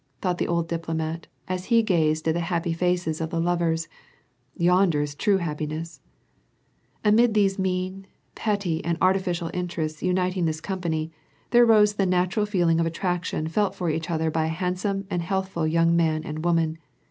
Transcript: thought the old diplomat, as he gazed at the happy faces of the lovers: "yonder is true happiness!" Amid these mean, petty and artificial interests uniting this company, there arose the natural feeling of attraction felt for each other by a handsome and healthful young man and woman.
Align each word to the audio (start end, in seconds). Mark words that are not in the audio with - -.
thought 0.19 0.39
the 0.39 0.47
old 0.47 0.67
diplomat, 0.67 1.27
as 1.47 1.65
he 1.65 1.83
gazed 1.83 2.27
at 2.27 2.33
the 2.33 2.39
happy 2.39 2.73
faces 2.73 3.21
of 3.21 3.29
the 3.29 3.39
lovers: 3.39 3.87
"yonder 4.57 5.03
is 5.03 5.13
true 5.13 5.37
happiness!" 5.37 6.01
Amid 7.05 7.35
these 7.35 7.59
mean, 7.59 8.07
petty 8.33 8.83
and 8.83 8.97
artificial 8.99 9.51
interests 9.53 10.01
uniting 10.01 10.45
this 10.45 10.59
company, 10.59 11.11
there 11.51 11.65
arose 11.65 11.93
the 11.93 12.07
natural 12.07 12.47
feeling 12.47 12.79
of 12.79 12.87
attraction 12.87 13.47
felt 13.47 13.75
for 13.75 13.91
each 13.91 14.09
other 14.09 14.31
by 14.31 14.45
a 14.45 14.57
handsome 14.57 15.05
and 15.11 15.21
healthful 15.21 15.67
young 15.67 15.95
man 15.95 16.23
and 16.23 16.43
woman. 16.43 16.79